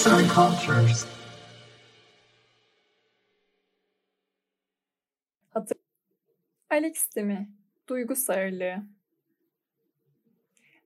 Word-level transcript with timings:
Arts 0.00 0.12
and 0.12 0.28
Cultures. 0.28 1.06
Hatır 5.50 5.78
Alexistemi, 6.70 7.48
duygu 7.88 8.16
sağırlığı. 8.16 8.74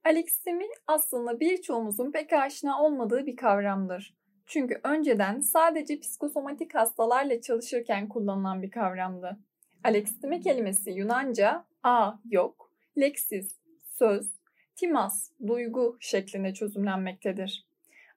Alexistemi 0.05 0.65
aslında 0.87 1.39
birçoğumuzun 1.39 2.11
pek 2.11 2.33
aşina 2.33 2.83
olmadığı 2.83 3.25
bir 3.25 3.35
kavramdır. 3.35 4.15
Çünkü 4.45 4.79
önceden 4.83 5.39
sadece 5.39 5.99
psikosomatik 5.99 6.75
hastalarla 6.75 7.41
çalışırken 7.41 8.09
kullanılan 8.09 8.61
bir 8.61 8.71
kavramdı. 8.71 9.37
Alexistemi 9.83 10.41
kelimesi 10.41 10.91
Yunanca 10.91 11.65
a 11.83 12.13
yok, 12.31 12.71
leksis, 12.97 13.55
söz, 13.81 14.31
timas, 14.75 15.31
duygu 15.47 15.97
şeklinde 15.99 16.53
çözümlenmektedir. 16.53 17.65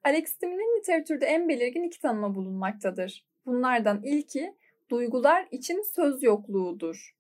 Alexisteminin 0.09 0.79
literatürde 0.79 1.27
en 1.27 1.49
belirgin 1.49 1.83
iki 1.83 2.01
tanımı 2.01 2.35
bulunmaktadır. 2.35 3.27
Bunlardan 3.47 4.03
ilki 4.03 4.55
duygular 4.91 5.49
için 5.51 5.83
söz 5.95 6.23
yokluğudur. 6.23 7.17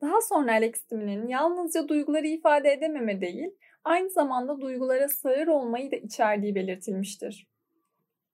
Daha 0.00 0.20
sonra 0.20 0.52
Alexisteminin 0.52 1.28
yalnızca 1.28 1.88
duyguları 1.88 2.26
ifade 2.26 2.72
edememe 2.72 3.20
değil, 3.20 3.50
aynı 3.84 4.10
zamanda 4.10 4.60
duygulara 4.60 5.08
sağır 5.08 5.46
olmayı 5.46 5.90
da 5.90 5.96
içerdiği 5.96 6.54
belirtilmiştir. 6.54 7.46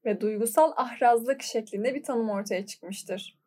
Ve 0.04 0.20
duygusal 0.20 0.72
ahrazlık 0.76 1.42
şeklinde 1.42 1.94
bir 1.94 2.02
tanım 2.02 2.30
ortaya 2.30 2.66
çıkmıştır. 2.66 3.38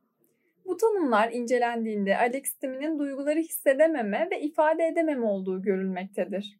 Bu 0.65 0.77
tanımlar 0.77 1.31
incelendiğinde 1.31 2.17
Alexisteminin 2.17 2.99
duyguları 2.99 3.39
hissedememe 3.39 4.27
ve 4.31 4.41
ifade 4.41 4.83
edememe 4.83 5.25
olduğu 5.25 5.61
görülmektedir. 5.61 6.59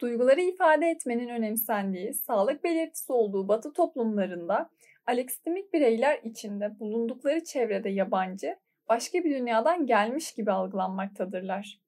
Duyguları 0.00 0.40
ifade 0.40 0.86
etmenin 0.86 1.28
önemsendiği, 1.28 2.14
sağlık 2.14 2.64
belirtisi 2.64 3.12
olduğu 3.12 3.48
Batı 3.48 3.72
toplumlarında 3.72 4.70
Alexistemik 5.06 5.72
bireyler 5.72 6.20
içinde 6.24 6.78
bulundukları 6.80 7.44
çevrede 7.44 7.88
yabancı, 7.88 8.56
başka 8.88 9.24
bir 9.24 9.34
dünyadan 9.34 9.86
gelmiş 9.86 10.34
gibi 10.34 10.52
algılanmaktadırlar. 10.52 11.80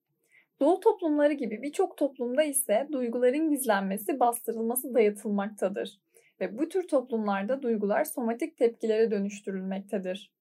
Doğu 0.61 0.81
toplumları 0.81 1.33
gibi 1.33 1.63
birçok 1.63 1.97
toplumda 1.97 2.43
ise 2.43 2.89
duyguların 2.93 3.51
gizlenmesi, 3.51 4.21
bastırılması 4.21 4.95
dayatılmaktadır 4.95 6.01
ve 6.41 6.59
bu 6.59 6.69
tür 6.69 6.89
toplumlarda 6.89 7.63
duygular 7.63 8.05
somatik 8.05 8.57
tepkilere 8.57 9.11
dönüştürülmektedir. 9.11 10.33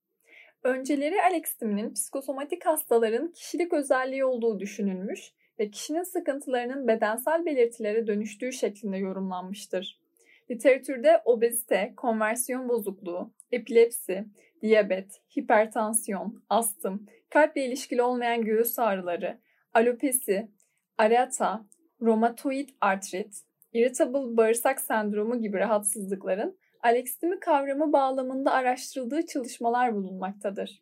Önceleri 0.64 1.22
Alexisteminin 1.22 1.94
psikosomatik 1.94 2.66
hastaların 2.66 3.32
kişilik 3.32 3.74
özelliği 3.74 4.26
olduğu 4.26 4.60
düşünülmüş 4.60 5.34
ve 5.64 5.72
kişinin 5.72 6.04
sıkıntılarının 6.04 6.88
bedensel 6.88 7.46
belirtilere 7.46 8.08
dönüştüğü 8.08 8.52
şeklinde 8.52 8.98
yorumlanmıştır. 8.98 10.00
Literatürde 10.52 11.22
obezite, 11.26 11.94
konversiyon 11.98 12.70
bozukluğu, 12.70 13.34
epilepsi, 13.52 14.26
diyabet, 14.62 15.22
hipertansiyon, 15.38 16.44
astım, 16.50 17.08
kalple 17.30 17.66
ilişkili 17.66 18.02
olmayan 18.02 18.42
göğüs 18.42 18.80
ağrıları, 18.80 19.40
alopesi, 19.74 20.48
areata, 20.98 21.66
romatoid 22.02 22.70
artrit, 22.82 23.42
irritable 23.74 24.38
bağırsak 24.38 24.82
sendromu 24.82 25.42
gibi 25.42 25.58
rahatsızlıkların 25.58 26.58
Alexistemi 26.84 27.40
kavramı 27.40 27.94
bağlamında 27.94 28.52
araştırıldığı 28.52 29.26
çalışmalar 29.26 29.96
bulunmaktadır. 29.96 30.82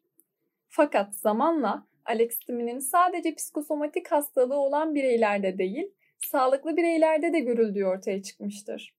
Fakat 0.70 1.16
zamanla 1.16 1.88
Alexisteminin 2.06 2.80
sadece 2.80 3.36
psikosomatik 3.36 4.12
hastalığı 4.12 4.60
olan 4.60 4.96
bireylerde 4.96 5.58
değil, 5.58 5.92
sağlıklı 6.18 6.78
bireylerde 6.78 7.34
de 7.34 7.40
görüldüğü 7.40 7.86
ortaya 7.86 8.24
çıkmıştır. 8.24 8.96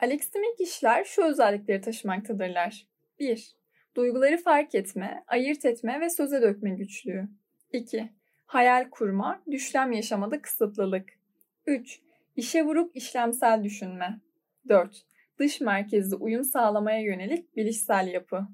Alexistemik 0.00 0.58
kişiler 0.58 1.04
şu 1.04 1.24
özellikleri 1.24 1.80
taşımaktadırlar. 1.80 2.86
1. 3.18 3.54
Duyguları 3.96 4.38
fark 4.38 4.74
etme, 4.74 5.24
ayırt 5.26 5.64
etme 5.64 6.00
ve 6.00 6.10
söze 6.10 6.42
dökme 6.42 6.70
güçlüğü. 6.70 7.28
2. 7.72 8.10
Hayal 8.46 8.90
kurma, 8.90 9.42
düşlem 9.50 9.92
yaşamada 9.92 10.42
kısıtlılık. 10.42 11.08
3. 11.66 12.00
İşe 12.36 12.62
vurup 12.62 12.96
işlemsel 12.96 13.64
düşünme. 13.64 14.20
4. 14.68 15.02
Dış 15.38 15.60
merkezli 15.60 16.16
uyum 16.16 16.44
sağlamaya 16.44 17.00
yönelik 17.00 17.56
bilişsel 17.56 18.08
yapı. 18.08 18.46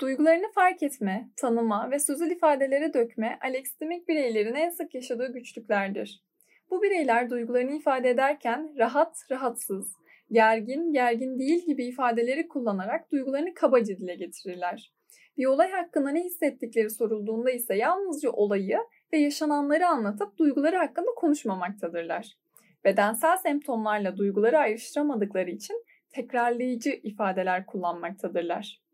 Duygularını 0.00 0.52
fark 0.54 0.82
etme, 0.82 1.28
tanıma 1.36 1.90
ve 1.90 1.98
sözel 1.98 2.30
ifadelere 2.30 2.94
dökme 2.94 3.38
Alexistemik 3.42 4.08
bireylerin 4.08 4.54
en 4.54 4.70
sık 4.70 4.94
yaşadığı 4.94 5.32
güçlüklerdir. 5.32 6.22
Bu 6.70 6.82
bireyler 6.82 7.30
duygularını 7.30 7.76
ifade 7.76 8.10
ederken 8.10 8.74
rahat, 8.78 9.16
rahatsız, 9.30 9.92
gergin, 10.32 10.92
gergin 10.92 11.38
değil 11.38 11.66
gibi 11.66 11.84
ifadeleri 11.84 12.48
kullanarak 12.48 13.12
duygularını 13.12 13.54
kabaca 13.54 13.96
dile 13.96 14.14
getirirler. 14.14 14.92
Bir 15.36 15.46
olay 15.46 15.70
hakkında 15.70 16.10
ne 16.10 16.24
hissettikleri 16.24 16.90
sorulduğunda 16.90 17.50
ise 17.50 17.74
yalnızca 17.74 18.30
olayı 18.30 18.78
ve 19.12 19.18
yaşananları 19.18 19.86
anlatıp 19.86 20.38
duyguları 20.38 20.76
hakkında 20.76 21.10
konuşmamaktadırlar. 21.16 22.36
Bedensel 22.84 23.36
semptomlarla 23.36 24.16
duyguları 24.16 24.58
ayrıştıramadıkları 24.58 25.50
için 25.50 25.84
tekrarlayıcı 26.10 26.90
ifadeler 26.90 27.66
kullanmaktadırlar. 27.66 28.87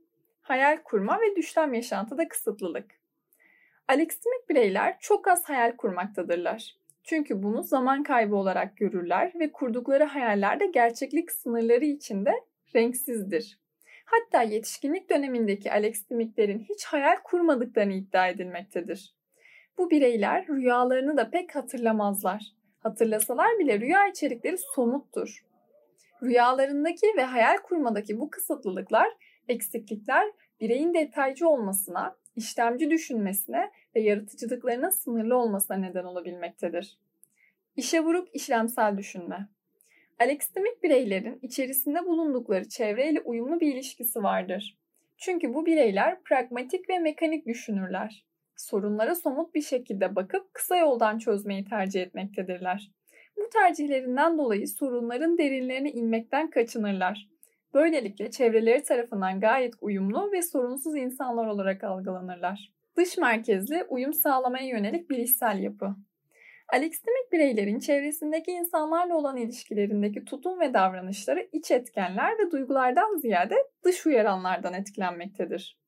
Hayal 0.44 0.76
kurma 0.84 1.20
ve 1.20 1.36
düşlem 1.36 1.74
yaşantıda 1.74 2.28
kısıtlılık. 2.28 3.00
Alexistimik 3.88 4.48
bireyler 4.48 4.96
çok 5.00 5.28
az 5.28 5.48
hayal 5.48 5.76
kurmaktadırlar. 5.76 6.76
Çünkü 7.04 7.42
bunu 7.42 7.62
zaman 7.62 8.02
kaybı 8.02 8.36
olarak 8.36 8.76
görürler 8.76 9.32
ve 9.40 9.52
kurdukları 9.52 10.04
hayaller 10.04 10.60
de 10.60 10.66
gerçeklik 10.66 11.32
sınırları 11.32 11.84
içinde 11.84 12.32
renksizdir. 12.74 13.58
Hatta 14.04 14.42
yetişkinlik 14.42 15.10
dönemindeki 15.10 15.72
Alexistimiklerin 15.72 16.58
hiç 16.58 16.84
hayal 16.84 17.16
kurmadıklarını 17.24 17.92
iddia 17.92 18.28
edilmektedir. 18.28 19.14
Bu 19.78 19.90
bireyler 19.90 20.48
rüyalarını 20.48 21.16
da 21.16 21.30
pek 21.30 21.54
hatırlamazlar. 21.54 22.42
Hatırlasalar 22.80 23.58
bile 23.58 23.80
rüya 23.80 24.08
içerikleri 24.08 24.58
somuttur. 24.58 25.44
Rüyalarındaki 26.22 27.06
ve 27.16 27.24
hayal 27.24 27.56
kurmadaki 27.56 28.20
bu 28.20 28.30
kısıtlılıklar, 28.30 29.08
eksiklikler 29.48 30.26
bireyin 30.60 30.94
detaycı 30.94 31.48
olmasına, 31.48 32.16
işlemci 32.36 32.90
düşünmesine 32.90 33.70
ve 33.96 34.00
yaratıcılıklarına 34.00 34.90
sınırlı 34.90 35.36
olmasına 35.36 35.76
neden 35.76 36.04
olabilmektedir. 36.04 36.98
İşe 37.76 38.00
vurup 38.00 38.28
işlemsel 38.32 38.98
düşünme. 38.98 39.48
Alexistemik 40.20 40.82
bireylerin 40.82 41.38
içerisinde 41.42 42.06
bulundukları 42.06 42.68
çevreyle 42.68 43.20
uyumlu 43.20 43.60
bir 43.60 43.74
ilişkisi 43.74 44.22
vardır. 44.22 44.78
Çünkü 45.16 45.54
bu 45.54 45.66
bireyler 45.66 46.22
pragmatik 46.22 46.90
ve 46.90 46.98
mekanik 46.98 47.46
düşünürler. 47.46 48.24
Sorunlara 48.56 49.14
somut 49.14 49.54
bir 49.54 49.62
şekilde 49.62 50.16
bakıp 50.16 50.54
kısa 50.54 50.76
yoldan 50.76 51.18
çözmeyi 51.18 51.64
tercih 51.64 52.02
etmektedirler. 52.02 52.90
Bu 53.36 53.48
tercihlerinden 53.52 54.38
dolayı 54.38 54.68
sorunların 54.68 55.38
derinlerine 55.38 55.90
inmekten 55.90 56.50
kaçınırlar. 56.50 57.28
Böylelikle 57.74 58.30
çevreleri 58.30 58.82
tarafından 58.82 59.40
gayet 59.40 59.74
uyumlu 59.80 60.32
ve 60.32 60.42
sorunsuz 60.42 60.96
insanlar 60.96 61.46
olarak 61.46 61.84
algılanırlar. 61.84 62.72
Dış 62.96 63.18
merkezli 63.18 63.84
uyum 63.88 64.12
sağlamaya 64.12 64.68
yönelik 64.68 65.10
bilişsel 65.10 65.58
yapı. 65.58 65.96
Alexistemik 66.72 67.32
bireylerin 67.32 67.78
çevresindeki 67.78 68.50
insanlarla 68.50 69.16
olan 69.16 69.36
ilişkilerindeki 69.36 70.24
tutum 70.24 70.60
ve 70.60 70.74
davranışları 70.74 71.48
iç 71.52 71.70
etkenler 71.70 72.32
ve 72.38 72.50
duygulardan 72.50 73.16
ziyade 73.16 73.56
dış 73.84 74.06
uyaranlardan 74.06 74.74
etkilenmektedir. 74.74 75.83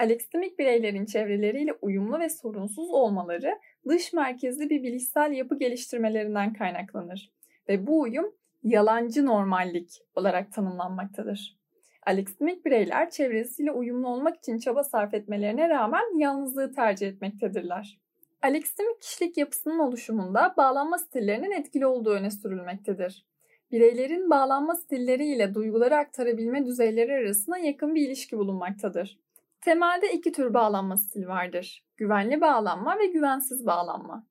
Alexistemik 0.00 0.58
bireylerin 0.58 1.06
çevreleriyle 1.06 1.72
uyumlu 1.82 2.18
ve 2.18 2.28
sorunsuz 2.28 2.90
olmaları 2.90 3.58
dış 3.88 4.12
merkezli 4.12 4.70
bir 4.70 4.82
bilişsel 4.82 5.32
yapı 5.32 5.58
geliştirmelerinden 5.58 6.52
kaynaklanır 6.52 7.32
ve 7.68 7.86
bu 7.86 8.00
uyum 8.00 8.34
yalancı 8.62 9.26
normallik 9.26 10.02
olarak 10.14 10.52
tanımlanmaktadır. 10.52 11.58
Alexistemik 12.06 12.66
bireyler 12.66 13.10
çevresiyle 13.10 13.72
uyumlu 13.72 14.08
olmak 14.08 14.36
için 14.36 14.58
çaba 14.58 14.84
sarf 14.84 15.14
etmelerine 15.14 15.68
rağmen 15.68 16.18
yalnızlığı 16.18 16.72
tercih 16.72 17.08
etmektedirler. 17.08 17.98
Alexistemik 18.42 19.02
kişilik 19.02 19.36
yapısının 19.36 19.78
oluşumunda 19.78 20.54
bağlanma 20.56 20.98
stillerinin 20.98 21.52
etkili 21.52 21.86
olduğu 21.86 22.10
öne 22.10 22.30
sürülmektedir. 22.30 23.26
Bireylerin 23.72 24.30
bağlanma 24.30 24.76
stilleri 24.76 25.26
ile 25.26 25.54
duyguları 25.54 25.96
aktarabilme 25.96 26.66
düzeyleri 26.66 27.12
arasında 27.12 27.58
yakın 27.58 27.94
bir 27.94 28.06
ilişki 28.06 28.38
bulunmaktadır. 28.38 29.18
Temelde 29.60 30.12
iki 30.12 30.32
tür 30.32 30.54
bağlanma 30.54 30.96
stili 30.96 31.28
vardır. 31.28 31.84
Güvenli 31.96 32.40
bağlanma 32.40 32.98
ve 32.98 33.06
güvensiz 33.06 33.66
bağlanma. 33.66 34.26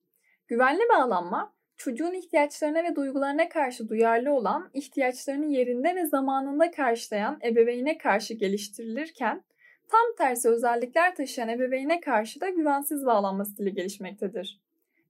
Güvenli 0.48 0.82
bağlanma, 0.94 1.54
çocuğun 1.78 2.14
ihtiyaçlarına 2.14 2.84
ve 2.84 2.96
duygularına 2.96 3.50
karşı 3.50 3.90
duyarlı 3.90 4.34
olan, 4.34 4.70
ihtiyaçlarını 4.74 5.46
yerinde 5.46 5.96
ve 5.96 6.06
zamanında 6.06 6.72
karşılayan 6.72 7.40
ebeveyne 7.44 7.98
karşı 7.98 8.34
geliştirilirken, 8.34 9.44
tam 9.88 10.16
tersi 10.18 10.50
özellikler 10.50 11.16
taşıyan 11.16 11.50
ebeveyne 11.50 12.00
karşı 12.00 12.42
da 12.42 12.50
güvensiz 12.50 13.06
bağlanma 13.06 13.46
stili 13.46 13.74
gelişmektedir. 13.74 14.62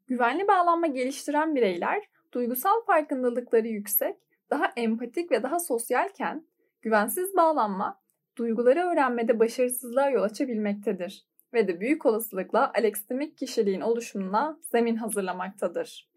Güvenli 0.07 0.47
bağlanma 0.47 0.87
geliştiren 0.87 1.55
bireyler, 1.55 2.03
duygusal 2.31 2.81
farkındalıkları 2.85 3.67
yüksek, 3.67 4.15
daha 4.49 4.71
empatik 4.75 5.31
ve 5.31 5.43
daha 5.43 5.59
sosyalken, 5.59 6.43
Güvensiz 6.81 7.35
bağlanma, 7.35 7.98
duyguları 8.39 8.79
öğrenmede 8.79 9.39
başarısızlığa 9.39 10.09
yol 10.09 10.23
açabilmektedir 10.23 11.25
ve 11.53 11.67
de 11.67 11.79
büyük 11.79 12.05
olasılıkla 12.05 12.71
alekstimik 12.75 13.37
kişiliğin 13.37 13.81
oluşumuna 13.81 14.59
zemin 14.61 14.95
hazırlamaktadır. 14.95 16.09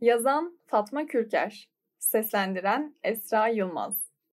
Yazan 0.00 0.58
Fatma 0.66 1.06
Kürker, 1.06 1.70
seslendiren 1.98 2.94
Esra 3.02 3.48
Yılmaz 3.48 4.09